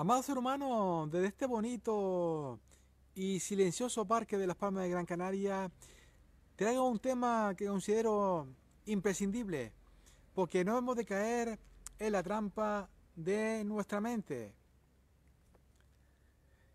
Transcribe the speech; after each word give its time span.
Amado 0.00 0.22
ser 0.22 0.38
humano, 0.38 1.06
desde 1.12 1.26
este 1.26 1.44
bonito 1.44 2.58
y 3.14 3.38
silencioso 3.38 4.06
parque 4.06 4.38
de 4.38 4.46
las 4.46 4.56
Palmas 4.56 4.84
de 4.84 4.88
Gran 4.88 5.04
Canaria, 5.04 5.70
traigo 6.56 6.88
un 6.88 6.98
tema 6.98 7.52
que 7.54 7.66
considero 7.66 8.48
imprescindible, 8.86 9.74
porque 10.32 10.64
no 10.64 10.78
hemos 10.78 10.96
de 10.96 11.04
caer 11.04 11.58
en 11.98 12.12
la 12.12 12.22
trampa 12.22 12.88
de 13.14 13.62
nuestra 13.62 14.00
mente. 14.00 14.54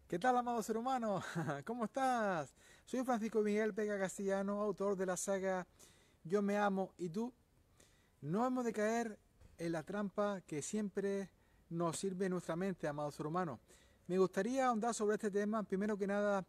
¿Qué 0.08 0.20
tal, 0.20 0.38
amado 0.38 0.62
ser 0.62 0.78
humano? 0.78 1.24
¿Cómo 1.66 1.86
estás? 1.86 2.54
Soy 2.86 3.04
Francisco 3.04 3.42
Miguel 3.42 3.74
Pega 3.74 3.98
Castellano, 3.98 4.62
autor 4.62 4.96
de 4.96 5.08
la 5.08 5.18
saga 5.18 5.66
Yo 6.24 6.44
me 6.44 6.58
amo 6.58 6.94
y 7.00 7.10
tú. 7.10 7.34
No 8.22 8.46
hemos 8.46 8.66
de 8.66 8.74
caer 8.74 9.18
en 9.58 9.72
la 9.72 9.82
trampa 9.82 10.42
que 10.42 10.62
siempre 10.62 11.32
nos 11.70 11.98
sirve 11.98 12.30
nuestra 12.30 12.56
mente, 12.56 12.88
amado 12.88 13.12
ser 13.12 13.28
humano. 13.28 13.60
Me 14.08 14.18
gustaría 14.18 14.68
ahondar 14.68 14.94
sobre 14.94 15.16
este 15.16 15.32
tema. 15.32 15.64
Primero 15.64 15.98
que 15.98 16.08
nada, 16.08 16.46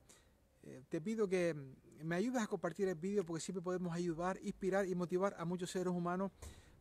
eh, 0.62 0.82
te 0.88 1.00
pido 1.00 1.26
que 1.26 1.54
me 2.02 2.16
ayudes 2.16 2.42
a 2.42 2.46
compartir 2.46 2.88
el 2.88 2.94
vídeo 2.94 3.24
porque 3.24 3.40
siempre 3.40 3.62
podemos 3.62 3.94
ayudar, 3.94 4.38
inspirar 4.42 4.86
y 4.86 4.94
motivar 4.94 5.34
a 5.38 5.44
muchos 5.44 5.70
seres 5.70 5.92
humanos. 5.92 6.32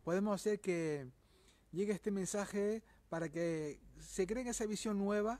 Podemos 0.03 0.35
hacer 0.35 0.59
que 0.59 1.07
llegue 1.71 1.93
este 1.93 2.11
mensaje 2.11 2.83
para 3.09 3.29
que 3.29 3.79
se 3.99 4.27
creen 4.27 4.47
esa 4.47 4.65
visión 4.65 4.97
nueva, 4.97 5.39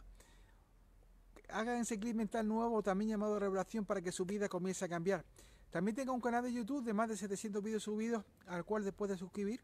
hagan 1.49 1.81
ese 1.81 1.99
clip 1.99 2.15
mental 2.15 2.47
nuevo, 2.47 2.81
también 2.81 3.09
llamado 3.11 3.37
revelación, 3.37 3.85
para 3.85 4.01
que 4.01 4.11
su 4.11 4.25
vida 4.25 4.47
comience 4.47 4.85
a 4.85 4.89
cambiar. 4.89 5.25
También 5.69 5.95
tengo 5.95 6.13
un 6.13 6.21
canal 6.21 6.43
de 6.43 6.53
YouTube 6.53 6.83
de 6.85 6.93
más 6.93 7.09
de 7.09 7.17
700 7.17 7.61
vídeos 7.61 7.83
subidos, 7.83 8.23
al 8.47 8.63
cual 8.63 8.83
después 8.83 9.11
de 9.11 9.17
suscribir 9.17 9.61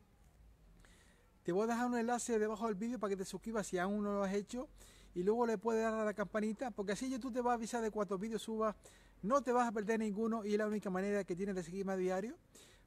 te 1.43 1.51
voy 1.51 1.63
a 1.63 1.67
dejar 1.67 1.87
un 1.87 1.97
enlace 1.97 2.37
debajo 2.37 2.67
del 2.67 2.75
vídeo 2.75 2.99
para 2.99 3.09
que 3.09 3.17
te 3.17 3.25
suscribas 3.25 3.65
si 3.65 3.79
aún 3.79 4.03
no 4.03 4.13
lo 4.13 4.23
has 4.23 4.33
hecho. 4.33 4.67
Y 5.15 5.23
luego 5.23 5.45
le 5.45 5.57
puedes 5.57 5.83
dar 5.83 5.93
a 5.93 6.05
la 6.05 6.13
campanita, 6.13 6.71
porque 6.71 6.93
así 6.93 7.09
YouTube 7.09 7.33
te 7.33 7.41
va 7.41 7.51
a 7.51 7.55
avisar 7.55 7.81
de 7.81 7.89
cuántos 7.89 8.19
vídeos 8.19 8.43
subas. 8.43 8.75
No 9.23 9.41
te 9.41 9.51
vas 9.51 9.67
a 9.67 9.71
perder 9.71 9.99
ninguno 9.99 10.45
y 10.45 10.53
es 10.53 10.57
la 10.57 10.67
única 10.67 10.89
manera 10.89 11.23
que 11.23 11.35
tienes 11.35 11.55
de 11.55 11.63
seguirme 11.63 11.93
a 11.93 11.97
diario, 11.97 12.35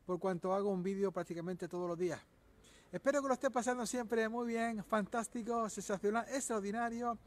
por 0.06 0.18
cuanto 0.18 0.54
hago 0.54 0.70
un 0.70 0.82
vídeo 0.82 1.12
prácticamente 1.12 1.68
todos 1.68 1.88
los 1.88 1.98
días. 1.98 2.20
Espero 2.92 3.20
que 3.20 3.28
lo 3.28 3.34
estés 3.34 3.50
pasando 3.50 3.84
siempre 3.86 4.28
muy 4.28 4.46
bien, 4.46 4.84
fantástico, 4.84 5.68
sensacional, 5.68 6.24
extraordinario. 6.30 7.18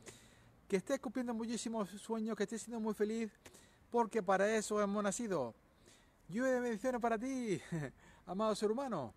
Que 0.67 0.77
estés 0.77 0.99
cumpliendo 0.99 1.33
muchísimos 1.33 1.89
sueños, 1.89 2.35
que 2.35 2.43
estés 2.43 2.61
siendo 2.61 2.79
muy 2.79 2.93
feliz, 2.93 3.31
porque 3.91 4.23
para 4.23 4.49
eso 4.55 4.81
hemos 4.81 5.03
nacido. 5.03 5.53
Lluvia 6.29 6.53
de 6.53 6.59
bendiciones 6.59 7.01
para 7.01 7.17
ti, 7.17 7.61
amado 8.25 8.55
ser 8.55 8.71
humano. 8.71 9.13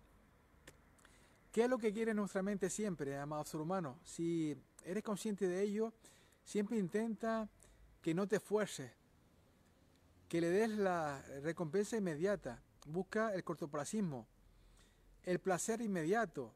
¿Qué 1.51 1.65
es 1.65 1.69
lo 1.69 1.77
que 1.77 1.91
quiere 1.91 2.13
nuestra 2.13 2.41
mente 2.41 2.69
siempre, 2.69 3.17
amado 3.17 3.43
ser 3.43 3.59
humano? 3.59 3.99
Si 4.05 4.55
eres 4.85 5.03
consciente 5.03 5.49
de 5.49 5.61
ello, 5.61 5.91
siempre 6.45 6.77
intenta 6.77 7.49
que 8.01 8.13
no 8.13 8.25
te 8.25 8.37
esfuerces, 8.37 8.89
que 10.29 10.39
le 10.39 10.49
des 10.49 10.69
la 10.69 11.21
recompensa 11.43 11.97
inmediata. 11.97 12.63
Busca 12.87 13.33
el 13.33 13.43
cortoplacismo, 13.43 14.25
el 15.23 15.39
placer 15.39 15.81
inmediato. 15.81 16.53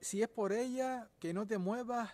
Si 0.00 0.22
es 0.22 0.28
por 0.28 0.52
ella, 0.52 1.08
que 1.20 1.32
no 1.32 1.46
te 1.46 1.56
muevas 1.56 2.10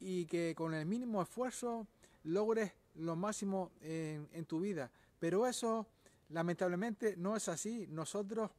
y 0.00 0.24
que 0.24 0.54
con 0.56 0.72
el 0.72 0.86
mínimo 0.86 1.20
esfuerzo 1.20 1.86
logres 2.24 2.72
lo 2.94 3.14
máximo 3.14 3.72
en, 3.82 4.26
en 4.32 4.46
tu 4.46 4.60
vida. 4.60 4.90
Pero 5.18 5.46
eso, 5.46 5.86
lamentablemente, 6.30 7.14
no 7.18 7.36
es 7.36 7.48
así. 7.48 7.86
Nosotros 7.88 8.50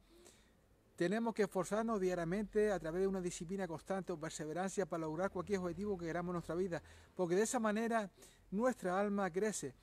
tenemos 0.96 1.34
que 1.34 1.42
esforzarnos 1.42 2.00
diariamente 2.00 2.70
a 2.70 2.78
través 2.78 3.02
de 3.02 3.08
una 3.08 3.20
disciplina 3.20 3.66
constante 3.66 4.12
o 4.12 4.18
perseverancia 4.18 4.86
para 4.86 5.00
lograr 5.00 5.30
cualquier 5.30 5.58
objetivo 5.58 5.98
que 5.98 6.06
queramos 6.06 6.30
en 6.30 6.34
nuestra 6.34 6.54
vida, 6.54 6.82
porque 7.16 7.34
de 7.34 7.42
esa 7.42 7.58
manera 7.58 8.10
nuestra 8.50 8.98
alma 9.00 9.30
crece. 9.30 9.74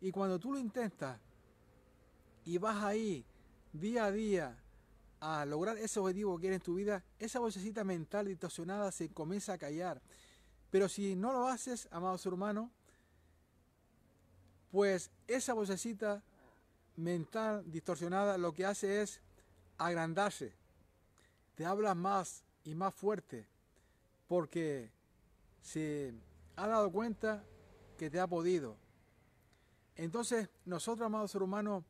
Y 0.00 0.10
cuando 0.10 0.38
tú 0.38 0.52
lo 0.52 0.58
intentas 0.58 1.18
y 2.44 2.58
vas 2.58 2.82
ahí 2.84 3.24
día 3.72 4.04
a 4.04 4.12
día 4.12 4.56
a 5.20 5.44
lograr 5.44 5.76
ese 5.78 5.98
objetivo 6.00 6.36
que 6.36 6.42
quieres 6.42 6.56
en 6.58 6.62
tu 6.62 6.74
vida, 6.74 7.02
esa 7.18 7.40
vocecita 7.40 7.82
mental 7.82 8.26
distorsionada 8.26 8.92
se 8.92 9.08
comienza 9.08 9.54
a 9.54 9.58
callar. 9.58 10.00
Pero 10.70 10.88
si 10.88 11.16
no 11.16 11.32
lo 11.32 11.48
haces, 11.48 11.88
amado 11.90 12.18
ser 12.18 12.34
humano, 12.34 12.70
pues 14.70 15.10
esa 15.26 15.54
vocecita 15.54 16.22
mental 16.96 17.64
distorsionada 17.70 18.36
lo 18.36 18.52
que 18.52 18.66
hace 18.66 19.02
es 19.02 19.22
agrandarse 19.78 20.52
te 21.58 21.66
habla 21.66 21.96
más 21.96 22.44
y 22.62 22.76
más 22.76 22.94
fuerte 22.94 23.48
porque 24.28 24.92
se 25.60 26.14
ha 26.54 26.68
dado 26.68 26.92
cuenta 26.92 27.42
que 27.96 28.10
te 28.10 28.20
ha 28.20 28.28
podido. 28.28 28.76
Entonces, 29.96 30.48
nosotros, 30.64 31.06
amados 31.06 31.32
ser 31.32 31.42
humanos, 31.42 31.82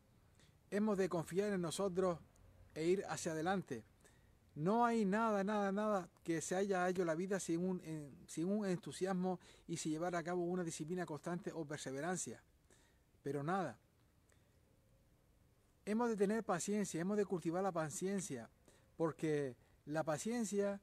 hemos 0.71 0.97
de 0.97 1.11
confiar 1.11 1.53
en 1.53 1.61
nosotros 1.61 2.19
e 2.75 2.87
ir 2.87 3.05
hacia 3.11 3.33
adelante. 3.33 3.85
No 4.55 4.87
hay 4.87 5.05
nada, 5.05 5.45
nada, 5.45 5.71
nada 5.71 6.09
que 6.25 6.41
se 6.41 6.57
haya 6.57 6.89
hecho 6.89 7.05
la 7.05 7.15
vida 7.15 7.39
sin 7.39 7.63
un, 7.63 7.83
sin 8.27 8.47
un 8.47 8.65
entusiasmo 8.65 9.39
y 9.67 9.77
sin 9.77 9.93
llevar 9.93 10.17
a 10.17 10.23
cabo 10.23 10.45
una 10.45 10.65
disciplina 10.65 11.05
constante 11.05 11.53
o 11.53 11.67
perseverancia. 11.67 12.43
Pero 13.23 13.43
nada. 13.43 13.79
Hemos 15.89 16.11
de 16.11 16.17
tener 16.19 16.45
paciencia, 16.45 17.01
hemos 17.01 17.17
de 17.17 17.25
cultivar 17.25 17.63
la 17.63 17.73
paciencia, 17.73 18.51
porque 18.99 19.57
la 19.87 20.05
paciencia 20.05 20.83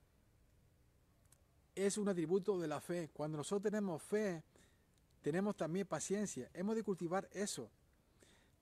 es 1.75 1.99
un 1.99 2.09
atributo 2.09 2.59
de 2.59 2.67
la 2.67 2.81
fe. 2.81 3.11
Cuando 3.13 3.37
nosotros 3.37 3.71
tenemos 3.71 4.01
fe, 4.01 4.41
tenemos 5.21 5.55
también 5.55 5.85
paciencia. 5.85 6.49
Hemos 6.55 6.75
de 6.75 6.81
cultivar 6.81 7.29
eso. 7.33 7.69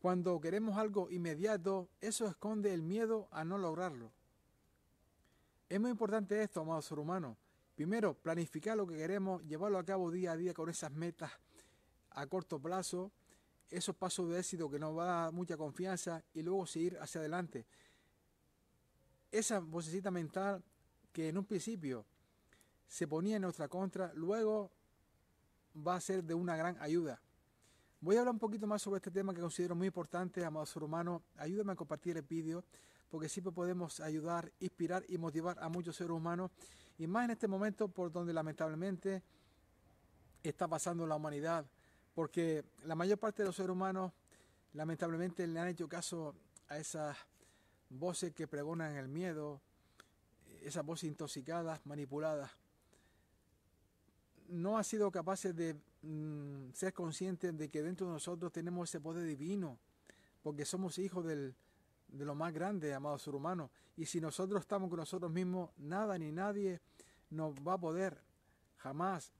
Cuando 0.02 0.38
queremos 0.42 0.78
algo 0.78 1.10
inmediato, 1.10 1.88
eso 2.02 2.28
esconde 2.28 2.74
el 2.74 2.82
miedo 2.82 3.30
a 3.32 3.46
no 3.46 3.58
lograrlo. 3.58 4.12
Es 5.70 5.80
muy 5.80 5.92
importante 5.92 6.44
esto, 6.44 6.60
amado 6.60 6.82
ser 6.82 7.00
humano. 7.00 7.38
Primero, 7.74 8.16
planificar 8.16 8.76
lo 8.76 8.86
que 8.86 8.98
queremos, 8.98 9.42
llevarlo 9.46 9.78
a 9.78 9.86
cabo 9.86 10.12
día 10.12 10.34
a 10.34 10.36
día 10.36 10.54
con 10.54 10.70
esas 10.70 10.92
metas 10.92 11.32
a 12.10 12.28
corto 12.28 12.60
plazo, 12.60 13.14
esos 13.76 13.96
pasos 13.96 14.30
de 14.30 14.40
éxito 14.40 14.70
que 14.70 14.80
nos 14.80 14.98
va 14.98 15.04
a 15.04 15.24
dar 15.24 15.34
mucha 15.34 15.58
confianza 15.58 16.24
y 16.34 16.42
luego 16.42 16.66
seguir 16.66 16.98
hacia 17.00 17.20
adelante 17.20 17.66
esa 19.34 19.60
vocecita 19.60 20.12
mental 20.12 20.64
que 21.12 21.30
en 21.30 21.38
un 21.38 21.46
principio 21.46 22.06
se 22.88 23.08
ponía 23.08 23.38
en 23.38 23.42
nuestra 23.42 23.68
contra, 23.68 24.14
luego 24.14 24.72
va 25.76 25.96
a 25.96 26.02
ser 26.02 26.24
de 26.24 26.36
una 26.36 26.56
gran 26.56 26.80
ayuda. 26.80 27.20
Voy 28.00 28.16
a 28.16 28.20
hablar 28.20 28.34
un 28.34 28.40
poquito 28.40 28.68
más 28.68 28.84
sobre 28.84 28.98
este 28.98 29.10
tema 29.10 29.34
que 29.34 29.42
considero 29.42 29.76
muy 29.76 29.88
importante, 29.88 30.46
amado 30.46 30.66
ser 30.68 30.84
humano. 30.84 31.24
Ayúdame 31.38 31.72
a 31.72 31.76
compartir 31.76 32.16
el 32.16 32.24
vídeo, 32.24 32.64
porque 33.10 33.28
siempre 33.28 33.52
podemos 33.52 34.00
ayudar, 34.02 34.52
inspirar 34.60 35.04
y 35.08 35.18
motivar 35.18 35.58
a 35.60 35.68
muchos 35.68 35.96
seres 35.96 36.12
humanos, 36.12 36.52
y 37.00 37.08
más 37.08 37.26
en 37.26 37.32
este 37.32 37.48
momento 37.48 37.88
por 37.88 38.12
donde 38.12 38.34
lamentablemente 38.34 39.24
está 40.44 40.68
pasando 40.68 41.08
la 41.08 41.16
humanidad, 41.16 41.66
porque 42.14 42.64
la 42.84 42.96
mayor 42.96 43.18
parte 43.18 43.44
de 43.44 43.48
los 43.48 43.56
seres 43.56 43.72
humanos 43.72 44.12
lamentablemente 44.74 45.46
le 45.48 45.60
han 45.60 45.68
hecho 45.68 45.88
caso 45.88 46.36
a 46.68 46.78
esas 46.78 47.18
voces 47.90 48.34
que 48.34 48.48
pregonan 48.48 48.96
el 48.96 49.08
miedo, 49.08 49.62
esas 50.62 50.86
voces 50.86 51.10
intoxicadas, 51.10 51.86
manipuladas, 51.86 52.52
no 54.48 54.78
han 54.78 54.84
sido 54.84 55.12
capaces 55.12 55.56
de 55.56 55.76
mm, 56.02 56.72
ser 56.74 56.94
conscientes 56.94 57.58
de 57.58 57.70
que 57.70 57.82
dentro 57.82 58.08
de 58.08 58.14
nosotros 58.14 58.52
tenemos 58.52 58.90
ese 58.90 59.00
poder 59.00 59.26
divino, 59.26 59.80
porque 60.42 60.66
somos 60.66 60.98
hijos 61.00 61.26
de 61.26 61.54
lo 62.10 62.36
más 62.36 62.54
grande, 62.54 62.94
amado 62.94 63.18
ser 63.18 63.36
humano. 63.36 63.72
Y 63.96 64.06
si 64.06 64.20
nosotros 64.20 64.62
estamos 64.62 64.90
con 64.90 65.00
nosotros 65.00 65.32
mismos, 65.32 65.70
nada 65.78 66.18
ni 66.18 66.32
nadie 66.32 66.82
nos 67.30 67.56
va 67.56 67.74
a 67.74 67.80
poder, 67.80 68.22
jamás. 68.78 69.32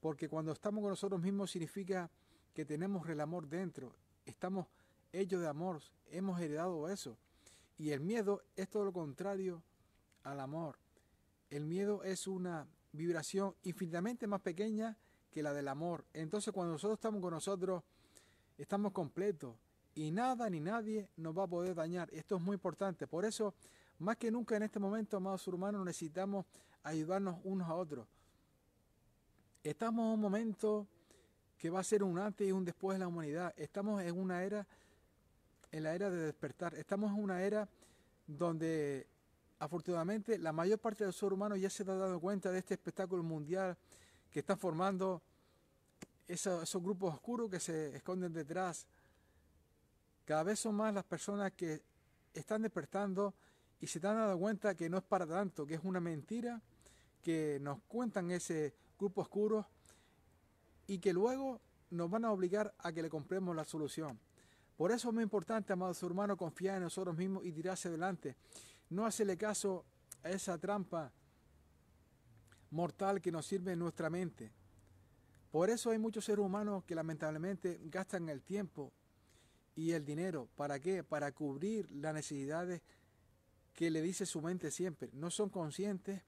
Porque 0.00 0.28
cuando 0.28 0.52
estamos 0.52 0.82
con 0.82 0.90
nosotros 0.90 1.20
mismos 1.20 1.50
significa 1.50 2.10
que 2.58 2.64
tenemos 2.64 3.08
el 3.08 3.20
amor 3.20 3.46
dentro, 3.46 3.94
estamos 4.26 4.66
hechos 5.12 5.40
de 5.40 5.46
amor, 5.46 5.80
hemos 6.10 6.40
heredado 6.40 6.88
eso. 6.88 7.16
Y 7.76 7.90
el 7.90 8.00
miedo 8.00 8.42
es 8.56 8.68
todo 8.68 8.84
lo 8.84 8.92
contrario 8.92 9.62
al 10.24 10.40
amor. 10.40 10.76
El 11.50 11.66
miedo 11.66 12.02
es 12.02 12.26
una 12.26 12.66
vibración 12.90 13.54
infinitamente 13.62 14.26
más 14.26 14.40
pequeña 14.40 14.96
que 15.30 15.40
la 15.40 15.52
del 15.52 15.68
amor. 15.68 16.04
Entonces 16.12 16.52
cuando 16.52 16.72
nosotros 16.72 16.98
estamos 16.98 17.22
con 17.22 17.32
nosotros, 17.32 17.84
estamos 18.56 18.90
completos 18.90 19.54
y 19.94 20.10
nada 20.10 20.50
ni 20.50 20.58
nadie 20.58 21.08
nos 21.16 21.38
va 21.38 21.44
a 21.44 21.46
poder 21.46 21.76
dañar. 21.76 22.12
Esto 22.12 22.34
es 22.34 22.42
muy 22.42 22.54
importante. 22.54 23.06
Por 23.06 23.24
eso, 23.24 23.54
más 24.00 24.16
que 24.16 24.32
nunca 24.32 24.56
en 24.56 24.64
este 24.64 24.80
momento, 24.80 25.16
amados 25.16 25.46
humanos, 25.46 25.84
necesitamos 25.84 26.44
ayudarnos 26.82 27.36
unos 27.44 27.68
a 27.68 27.74
otros. 27.76 28.08
Estamos 29.62 30.06
en 30.06 30.14
un 30.14 30.20
momento 30.20 30.88
que 31.58 31.70
va 31.70 31.80
a 31.80 31.84
ser 31.84 32.02
un 32.04 32.18
antes 32.18 32.48
y 32.48 32.52
un 32.52 32.64
después 32.64 32.94
de 32.94 33.00
la 33.00 33.08
humanidad. 33.08 33.52
Estamos 33.56 34.00
en 34.02 34.16
una 34.16 34.44
era 34.44 34.66
en 35.72 35.82
la 35.82 35.94
era 35.94 36.08
de 36.08 36.18
despertar. 36.18 36.74
Estamos 36.76 37.10
en 37.12 37.22
una 37.22 37.42
era 37.42 37.68
donde 38.26 39.06
afortunadamente 39.58 40.38
la 40.38 40.52
mayor 40.52 40.78
parte 40.78 41.04
del 41.04 41.12
ser 41.12 41.32
humano 41.32 41.56
ya 41.56 41.68
se 41.68 41.82
ha 41.82 41.86
dado 41.86 42.20
cuenta 42.20 42.52
de 42.52 42.60
este 42.60 42.74
espectáculo 42.74 43.22
mundial 43.22 43.76
que 44.30 44.40
están 44.40 44.56
formando 44.56 45.20
esos, 46.28 46.62
esos 46.62 46.82
grupos 46.82 47.14
oscuros 47.14 47.50
que 47.50 47.58
se 47.58 47.96
esconden 47.96 48.32
detrás. 48.32 48.86
Cada 50.24 50.44
vez 50.44 50.60
son 50.60 50.76
más 50.76 50.94
las 50.94 51.04
personas 51.04 51.52
que 51.52 51.82
están 52.34 52.62
despertando 52.62 53.34
y 53.80 53.86
se 53.88 53.98
están 53.98 54.16
dando 54.16 54.38
cuenta 54.38 54.74
que 54.76 54.88
no 54.88 54.98
es 54.98 55.04
para 55.04 55.26
tanto, 55.26 55.66
que 55.66 55.74
es 55.74 55.80
una 55.82 56.00
mentira 56.00 56.60
que 57.22 57.58
nos 57.60 57.80
cuentan 57.88 58.30
ese 58.30 58.74
grupo 58.98 59.22
oscuro 59.22 59.66
y 60.88 60.98
que 60.98 61.12
luego 61.12 61.60
nos 61.90 62.10
van 62.10 62.24
a 62.24 62.32
obligar 62.32 62.74
a 62.78 62.92
que 62.92 63.02
le 63.02 63.08
compremos 63.08 63.54
la 63.54 63.64
solución. 63.64 64.18
Por 64.76 64.90
eso 64.90 65.08
es 65.08 65.14
muy 65.14 65.22
importante, 65.22 65.72
amados 65.72 66.02
hermanos, 66.02 66.36
confiar 66.36 66.76
en 66.76 66.84
nosotros 66.84 67.16
mismos 67.16 67.44
y 67.44 67.52
tirarse 67.52 67.88
adelante. 67.88 68.34
No 68.90 69.06
hacerle 69.06 69.36
caso 69.36 69.84
a 70.24 70.30
esa 70.30 70.58
trampa 70.58 71.12
mortal 72.70 73.20
que 73.20 73.30
nos 73.30 73.46
sirve 73.46 73.72
en 73.72 73.78
nuestra 73.78 74.10
mente. 74.10 74.50
Por 75.50 75.70
eso 75.70 75.90
hay 75.90 75.98
muchos 75.98 76.24
seres 76.24 76.44
humanos 76.44 76.84
que 76.84 76.94
lamentablemente 76.94 77.80
gastan 77.84 78.28
el 78.28 78.42
tiempo 78.42 78.92
y 79.74 79.92
el 79.92 80.04
dinero. 80.04 80.48
¿Para 80.56 80.80
qué? 80.80 81.04
Para 81.04 81.32
cubrir 81.32 81.90
las 81.90 82.14
necesidades 82.14 82.82
que 83.74 83.90
le 83.90 84.02
dice 84.02 84.26
su 84.26 84.40
mente 84.42 84.70
siempre. 84.70 85.10
No 85.12 85.30
son 85.30 85.50
conscientes 85.50 86.22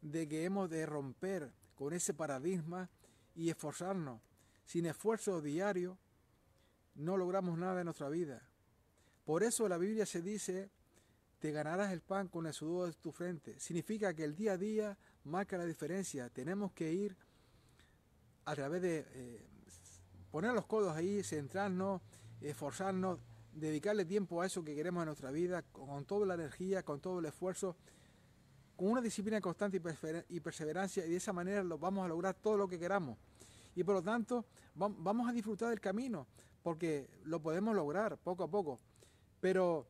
de 0.00 0.26
que 0.26 0.44
hemos 0.44 0.70
de 0.70 0.86
romper 0.86 1.52
con 1.74 1.92
ese 1.92 2.14
paradigma 2.14 2.90
y 3.40 3.48
esforzarnos. 3.48 4.20
Sin 4.66 4.84
esfuerzo 4.84 5.40
diario 5.40 5.98
no 6.94 7.16
logramos 7.16 7.56
nada 7.58 7.80
en 7.80 7.86
nuestra 7.86 8.10
vida. 8.10 8.42
Por 9.24 9.42
eso 9.42 9.66
la 9.66 9.78
Biblia 9.78 10.04
se 10.04 10.20
dice, 10.20 10.70
te 11.38 11.50
ganarás 11.50 11.90
el 11.90 12.02
pan 12.02 12.28
con 12.28 12.46
el 12.46 12.52
sudor 12.52 12.88
de 12.88 13.00
tu 13.00 13.12
frente. 13.12 13.58
Significa 13.58 14.12
que 14.12 14.24
el 14.24 14.36
día 14.36 14.52
a 14.52 14.58
día 14.58 14.98
marca 15.24 15.56
la 15.56 15.64
diferencia. 15.64 16.28
Tenemos 16.28 16.72
que 16.72 16.92
ir 16.92 17.16
a 18.44 18.54
través 18.54 18.82
de 18.82 19.06
eh, 19.08 19.48
poner 20.30 20.52
los 20.52 20.66
codos 20.66 20.94
ahí, 20.94 21.22
centrarnos, 21.22 22.02
esforzarnos, 22.42 23.20
dedicarle 23.54 24.04
tiempo 24.04 24.42
a 24.42 24.46
eso 24.46 24.62
que 24.62 24.74
queremos 24.74 25.00
en 25.00 25.06
nuestra 25.06 25.30
vida, 25.30 25.62
con 25.62 26.04
toda 26.04 26.26
la 26.26 26.34
energía, 26.34 26.82
con 26.82 27.00
todo 27.00 27.20
el 27.20 27.24
esfuerzo, 27.24 27.74
con 28.76 28.88
una 28.88 29.00
disciplina 29.00 29.40
constante 29.40 29.80
y 30.28 30.40
perseverancia, 30.40 31.06
y 31.06 31.10
de 31.10 31.16
esa 31.16 31.32
manera 31.32 31.62
lo 31.62 31.78
vamos 31.78 32.04
a 32.04 32.08
lograr 32.08 32.34
todo 32.34 32.58
lo 32.58 32.68
que 32.68 32.78
queramos. 32.78 33.16
Y 33.80 33.82
por 33.82 33.94
lo 33.94 34.02
tanto, 34.02 34.44
vamos 34.74 35.26
a 35.26 35.32
disfrutar 35.32 35.70
del 35.70 35.80
camino, 35.80 36.26
porque 36.62 37.08
lo 37.24 37.40
podemos 37.40 37.74
lograr 37.74 38.18
poco 38.18 38.44
a 38.44 38.50
poco. 38.50 38.78
Pero 39.40 39.86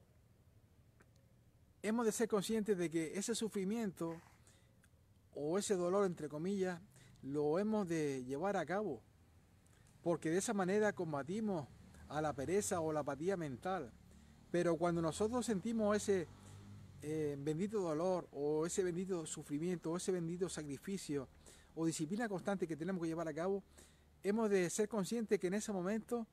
hemos 1.83 2.07
de 2.07 2.13
ser 2.13 2.29
conscientes 2.29 2.79
de 2.79 2.89
que 2.89 3.19
ese 3.19 3.35
sufrimiento 3.35 4.15
o 5.35 5.59
ese 5.59 5.75
dolor, 5.75 6.07
entre 6.07 6.29
comillas, 6.29 6.81
lo 7.23 7.59
hemos 7.59 7.89
de 7.89 8.23
llevar 8.23 8.57
a 8.57 8.65
cabo, 8.65 9.03
porque 10.03 10.31
de 10.31 10.39
esa 10.39 10.55
manera 10.55 10.93
combatimos 10.93 11.67
a 12.07 12.23
la 12.23 12.33
pereza 12.33 12.81
o 12.81 12.93
la 12.93 13.01
apatía 13.01 13.37
mental. 13.37 13.91
Pero 14.53 14.77
cuando 14.77 15.03
nosotros 15.03 15.45
sentimos 15.45 15.97
ese 15.97 16.29
eh, 17.03 17.37
bendito 17.41 17.81
dolor 17.81 18.29
o 18.31 18.67
ese 18.67 18.85
bendito 18.85 19.27
sufrimiento 19.27 19.91
o 19.91 19.97
ese 19.97 20.13
bendito 20.13 20.49
sacrificio 20.49 21.27
o 21.75 21.87
disciplina 21.87 22.29
constante 22.29 22.67
que 22.67 22.77
tenemos 22.77 23.03
que 23.03 23.09
llevar 23.09 23.29
a 23.29 23.35
cabo, 23.35 23.63
hemos 24.23 24.51
de 24.51 24.69
ser 24.71 24.89
conscientes 24.89 25.39
que 25.39 25.47
en 25.47 25.55
ese 25.55 25.73
momento 25.73 26.27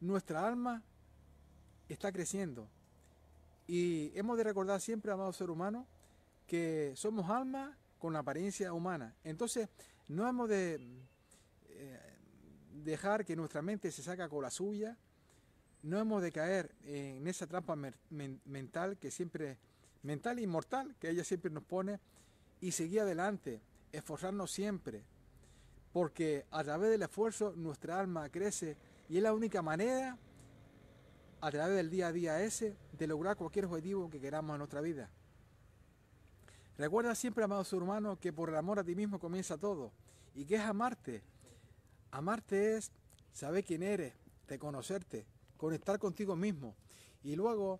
nuestra 0.00 0.46
alma 0.46 0.82
está 1.88 2.12
creciendo. 2.12 2.68
Y 3.66 4.12
hemos 4.14 4.36
de 4.36 4.44
recordar 4.44 4.80
siempre, 4.80 5.10
amado 5.10 5.32
ser 5.32 5.50
humano, 5.50 5.86
que 6.46 6.92
somos 6.96 7.30
alma 7.30 7.76
con 7.98 8.14
apariencia 8.16 8.72
humana. 8.72 9.14
Entonces, 9.24 9.68
no 10.08 10.28
hemos 10.28 10.48
de 10.48 10.74
eh, 11.70 12.00
dejar 12.84 13.24
que 13.24 13.36
nuestra 13.36 13.62
mente 13.62 13.90
se 13.90 14.02
saca 14.02 14.28
con 14.28 14.42
la 14.42 14.50
suya, 14.50 14.96
no 15.82 15.98
hemos 15.98 16.22
de 16.22 16.32
caer 16.32 16.74
en 16.84 17.26
esa 17.26 17.46
trampa 17.46 17.76
mental 17.76 18.96
que 18.98 19.10
siempre, 19.10 19.58
mental 20.02 20.38
y 20.38 20.46
mortal, 20.46 20.94
que 20.98 21.10
ella 21.10 21.24
siempre 21.24 21.50
nos 21.50 21.62
pone, 21.64 22.00
y 22.60 22.72
seguir 22.72 23.00
adelante, 23.00 23.60
esforzarnos 23.96 24.50
siempre, 24.50 25.04
porque 25.92 26.46
a 26.50 26.64
través 26.64 26.90
del 26.90 27.02
esfuerzo 27.02 27.52
nuestra 27.56 28.00
alma 28.00 28.28
crece 28.28 28.76
y 29.08 29.18
es 29.18 29.22
la 29.22 29.32
única 29.32 29.62
manera, 29.62 30.18
a 31.40 31.50
través 31.50 31.76
del 31.76 31.90
día 31.90 32.08
a 32.08 32.12
día 32.12 32.42
ese, 32.42 32.76
de 32.92 33.06
lograr 33.06 33.36
cualquier 33.36 33.66
objetivo 33.66 34.10
que 34.10 34.20
queramos 34.20 34.54
en 34.54 34.58
nuestra 34.58 34.80
vida. 34.80 35.10
Recuerda 36.76 37.14
siempre, 37.14 37.44
amado 37.44 37.62
ser 37.64 37.82
humano, 37.82 38.18
que 38.18 38.32
por 38.32 38.48
el 38.48 38.56
amor 38.56 38.78
a 38.78 38.84
ti 38.84 38.94
mismo 38.94 39.20
comienza 39.20 39.56
todo. 39.56 39.92
¿Y 40.34 40.44
qué 40.44 40.56
es 40.56 40.62
amarte? 40.62 41.22
Amarte 42.10 42.76
es 42.76 42.90
saber 43.32 43.62
quién 43.62 43.82
eres, 43.82 44.14
reconocerte, 44.48 45.26
conectar 45.56 45.98
contigo 45.98 46.34
mismo. 46.34 46.74
Y 47.22 47.36
luego 47.36 47.78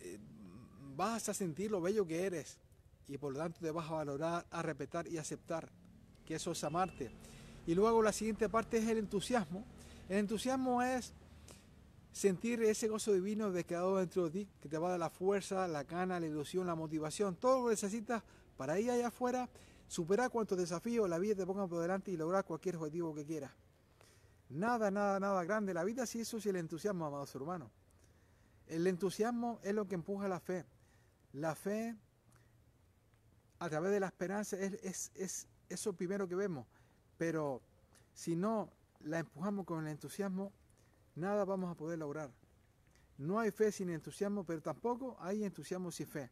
eh, 0.00 0.18
vas 0.94 1.28
a 1.28 1.34
sentir 1.34 1.70
lo 1.70 1.80
bello 1.80 2.06
que 2.06 2.24
eres 2.24 2.58
y 3.08 3.18
por 3.18 3.32
lo 3.32 3.40
tanto 3.40 3.60
te 3.60 3.70
vas 3.70 3.88
a 3.90 3.94
valorar, 3.94 4.46
a 4.50 4.62
respetar 4.62 5.06
y 5.08 5.18
aceptar 5.18 5.70
que 6.24 6.36
eso 6.36 6.52
es 6.52 6.64
amarte. 6.64 7.10
Y 7.66 7.74
luego 7.74 8.02
la 8.02 8.12
siguiente 8.12 8.48
parte 8.48 8.78
es 8.78 8.88
el 8.88 8.98
entusiasmo. 8.98 9.64
El 10.08 10.18
entusiasmo 10.18 10.82
es 10.82 11.14
sentir 12.12 12.62
ese 12.62 12.88
gozo 12.88 13.12
divino 13.12 13.50
de 13.50 13.64
quedado 13.64 13.96
dentro 13.96 14.24
de 14.24 14.30
ti, 14.30 14.48
que 14.60 14.68
te 14.68 14.78
va 14.78 14.88
a 14.88 14.90
dar 14.92 15.00
la 15.00 15.10
fuerza, 15.10 15.66
la 15.68 15.84
gana, 15.84 16.20
la 16.20 16.26
ilusión, 16.26 16.66
la 16.66 16.74
motivación, 16.74 17.36
todo 17.36 17.60
lo 17.60 17.64
que 17.66 17.70
necesitas 17.72 18.22
para 18.56 18.78
ir 18.78 18.90
allá 18.90 19.08
afuera, 19.08 19.48
superar 19.88 20.30
cuantos 20.30 20.58
desafíos 20.58 21.08
la 21.08 21.18
vida 21.18 21.34
te 21.34 21.46
ponga 21.46 21.66
por 21.66 21.80
delante 21.80 22.10
y 22.10 22.16
lograr 22.16 22.44
cualquier 22.44 22.76
objetivo 22.76 23.14
que 23.14 23.24
quieras. 23.24 23.52
Nada, 24.50 24.90
nada, 24.90 25.18
nada 25.18 25.44
grande. 25.44 25.72
La 25.72 25.84
vida 25.84 26.04
sí 26.06 26.20
eso 26.20 26.36
es 26.36 26.46
el 26.46 26.56
entusiasmo, 26.56 27.06
amados 27.06 27.34
hermanos. 27.34 27.70
El 28.66 28.86
entusiasmo 28.86 29.58
es 29.62 29.74
lo 29.74 29.88
que 29.88 29.94
empuja 29.94 30.28
la 30.28 30.40
fe. 30.40 30.64
La 31.32 31.54
fe, 31.54 31.96
a 33.64 33.68
través 33.68 33.92
de 33.92 34.00
la 34.00 34.06
esperanza, 34.06 34.58
es, 34.58 34.74
es, 34.82 35.10
es 35.14 35.46
eso 35.68 35.92
primero 35.92 36.28
que 36.28 36.34
vemos. 36.34 36.66
Pero 37.16 37.62
si 38.12 38.34
no 38.34 38.70
la 39.04 39.20
empujamos 39.20 39.64
con 39.66 39.86
el 39.86 39.92
entusiasmo, 39.92 40.52
nada 41.14 41.44
vamos 41.44 41.70
a 41.70 41.74
poder 41.74 41.98
lograr. 41.98 42.30
No 43.18 43.38
hay 43.38 43.50
fe 43.50 43.70
sin 43.70 43.90
entusiasmo, 43.90 44.44
pero 44.44 44.60
tampoco 44.60 45.16
hay 45.20 45.44
entusiasmo 45.44 45.92
sin 45.92 46.06
fe. 46.06 46.30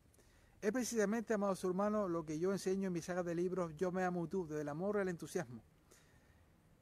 Es 0.61 0.73
precisamente, 0.73 1.33
amados 1.33 1.63
hermanos, 1.65 2.11
lo 2.11 2.25
que 2.25 2.39
yo 2.39 2.53
enseño 2.53 2.89
en 2.89 2.93
mi 2.93 3.01
saga 3.01 3.23
de 3.23 3.35
libros 3.35 3.75
Yo 3.77 3.93
me 3.93 4.03
amo 4.05 4.27
tú, 4.27 4.47
del 4.47 4.69
amor 4.69 4.99
al 4.99 5.09
entusiasmo. 5.09 5.63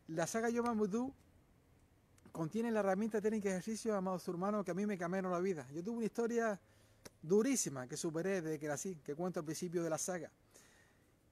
La 0.08 0.26
saga 0.26 0.48
Yo 0.48 0.62
me 0.62 0.70
amo 0.70 0.88
tú 0.88 1.12
contiene 2.32 2.70
la 2.70 2.80
herramienta 2.80 3.20
técnica 3.20 3.48
de 3.48 3.56
ejercicio, 3.56 3.94
amados 3.96 4.26
hermanos, 4.28 4.64
que 4.64 4.70
a 4.70 4.74
mí 4.74 4.86
me 4.86 4.96
cambiaron 4.96 5.32
la 5.32 5.40
vida. 5.40 5.66
Yo 5.74 5.82
tuve 5.82 5.98
una 5.98 6.06
historia 6.06 6.60
durísima 7.22 7.86
que 7.86 7.96
superé 7.96 8.40
desde 8.40 8.58
que 8.58 8.68
nací, 8.68 8.96
que 8.96 9.14
cuento 9.14 9.40
al 9.40 9.44
principio 9.44 9.82
de 9.82 9.90
la 9.90 9.98
saga. 9.98 10.30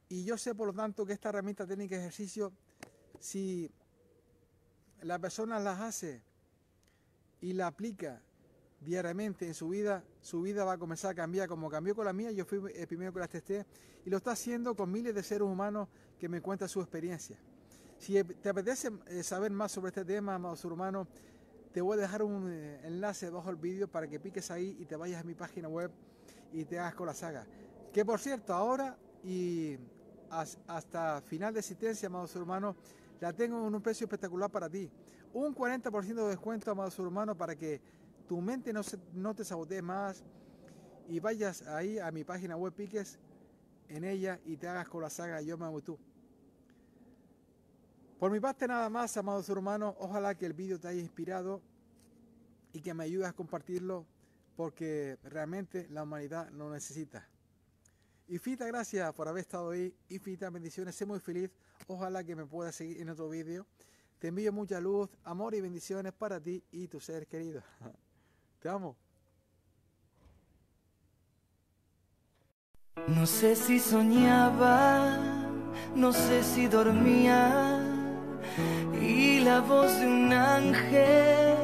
Y 0.09 0.25
yo 0.25 0.39
sé, 0.39 0.55
por 0.55 0.69
lo 0.69 0.73
tanto, 0.73 1.05
que 1.05 1.13
esta 1.13 1.31
herramienta 1.31 1.67
técnica 1.67 1.97
de 1.97 2.03
ejercicio, 2.03 2.53
si 3.19 3.71
la 5.03 5.19
persona 5.19 5.59
las 5.59 5.81
hace 5.81 6.23
y 7.41 7.53
la 7.53 7.67
aplica 7.67 8.23
diariamente 8.81 9.47
en 9.47 9.55
su 9.55 9.69
vida, 9.69 10.05
su 10.21 10.43
vida 10.43 10.65
va 10.65 10.75
a 10.75 10.79
comenzar 10.79 11.13
a 11.13 11.15
cambiar 11.15 11.49
como 11.49 11.69
cambió 11.69 11.95
con 11.95 12.05
la 12.05 12.13
mía. 12.13 12.31
Yo 12.31 12.45
fui 12.45 12.61
el 12.75 12.87
primero 12.87 13.13
que 13.13 13.19
las 13.19 13.31
testé 13.31 13.67
y 14.05 14.11
lo 14.11 14.19
está 14.19 14.33
haciendo 14.33 14.77
con 14.77 14.91
miles 14.91 15.15
de 15.15 15.23
seres 15.23 15.43
humanos 15.43 15.89
que 16.19 16.29
me 16.29 16.41
cuentan 16.41 16.69
su 16.69 16.81
experiencia. 16.81 17.39
Si 17.99 18.23
te 18.23 18.49
apetece 18.49 18.91
eh, 19.07 19.23
saber 19.23 19.51
más 19.51 19.73
sobre 19.73 19.89
este 19.89 20.05
tema, 20.05 20.35
amados 20.35 20.65
hermanos, 20.65 21.09
te 21.73 21.81
voy 21.81 21.99
a 21.99 22.03
dejar 22.03 22.23
un 22.23 22.51
eh, 22.51 22.81
enlace 22.85 23.29
bajo 23.31 23.51
el 23.51 23.57
vídeo 23.57 23.89
para 23.89 24.07
que 24.07 24.21
piques 24.21 24.51
ahí 24.51 24.77
y 24.79 24.85
te 24.85 24.97
vayas 24.97 25.23
a 25.23 25.25
mi 25.25 25.35
página 25.35 25.69
web 25.69 25.91
y 26.53 26.65
te 26.65 26.79
hagas 26.79 26.95
con 26.95 27.07
la 27.07 27.15
saga. 27.15 27.47
Que 27.93 28.05
por 28.05 28.21
cierto, 28.21 28.55
ahora 28.55 28.97
y 29.25 29.79
hasta 30.31 31.21
final 31.23 31.53
de 31.53 31.61
existencia, 31.61 32.07
amados 32.07 32.35
hermanos, 32.37 32.77
la 33.21 33.33
tengo 33.33 33.67
en 33.67 33.75
un 33.75 33.83
precio 33.83 34.05
espectacular 34.05 34.51
para 34.51 34.69
ti. 34.69 34.91
Un 35.33 35.55
40% 35.55 36.15
de 36.15 36.29
descuento, 36.29 36.71
amados 36.71 36.99
hermanos, 36.99 37.37
para 37.37 37.57
que 37.57 37.81
tu 38.27 38.41
mente 38.41 38.73
no, 38.73 38.81
no 39.15 39.35
te 39.35 39.45
sabotee 39.45 39.83
más 39.83 40.25
y 41.09 41.21
vayas 41.21 41.63
ahí 41.63 41.99
a 41.99 42.11
mi 42.11 42.25
página 42.25 42.57
web, 42.57 42.73
piques 42.73 43.19
en 43.89 44.05
ella 44.05 44.41
y 44.45 44.57
te 44.57 44.69
hagas 44.69 44.89
con 44.89 45.03
la 45.03 45.11
saga 45.11 45.41
Yo 45.41 45.57
me 45.57 45.67
amo 45.67 45.81
tú. 45.81 45.99
Por 48.19 48.31
mi 48.31 48.41
parte 48.41 48.67
nada 48.67 48.89
más, 48.89 49.17
amados 49.17 49.49
hermanos, 49.49 49.95
ojalá 49.99 50.35
que 50.35 50.47
el 50.47 50.55
vídeo 50.55 50.81
te 50.81 50.89
haya 50.89 51.01
inspirado 51.01 51.61
y 52.73 52.81
que 52.81 52.95
me 52.95 53.05
ayudes 53.05 53.29
a 53.29 53.33
compartirlo 53.33 54.07
porque 54.57 55.19
realmente 55.23 55.87
la 55.91 56.03
humanidad 56.03 56.49
lo 56.51 56.71
necesita. 56.71 57.29
Infita 58.29 58.67
gracias 58.67 59.13
por 59.15 59.29
haber 59.29 59.43
estado 59.43 59.71
ahí, 59.71 59.95
infinitas 60.09 60.53
bendiciones, 60.53 60.95
sé 60.95 61.07
muy 61.07 61.21
feliz, 61.21 61.51
ojalá 61.87 62.25
que 62.25 62.35
me 62.35 62.45
puedas 62.45 62.75
seguir 62.75 63.01
en 63.01 63.11
otro 63.11 63.29
vídeo. 63.29 63.67
Te 64.19 64.29
envío 64.29 64.53
mucha 64.53 64.81
luz, 64.81 65.11
amor 65.25 65.55
y 65.55 65.61
bendiciones 65.61 66.13
para 66.13 66.41
ti 66.41 66.63
y 66.73 66.89
tu 66.89 67.01
ser 67.01 67.27
querido. 67.27 67.63
Te 68.61 68.69
amo. 68.69 68.97
No 73.09 73.27
sé 73.27 73.55
si 73.55 73.79
soñaba 73.79 75.37
no 75.95 76.13
sé 76.13 76.43
si 76.43 76.67
dormía 76.67 77.81
y 79.01 79.41
la 79.41 79.61
voz 79.61 79.99
de 79.99 80.07
un 80.07 80.33
ángel 80.33 81.57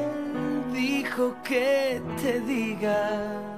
dijo 0.73 1.35
que 1.43 2.01
te 2.21 2.39
diga, 2.41 3.57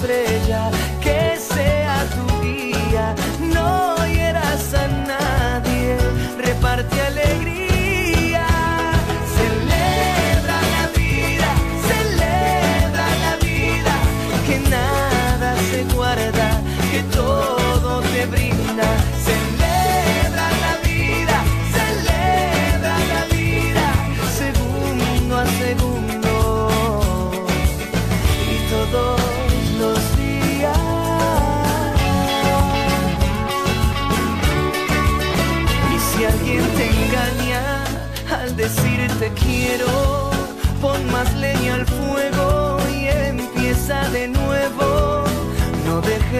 Que 0.00 1.36
sea 1.36 2.06
tu 2.14 2.40
guía, 2.40 3.16
no 3.52 3.96
hieras 4.06 4.72
a 4.72 4.86
nadie, 4.86 5.96
reparte 6.38 7.00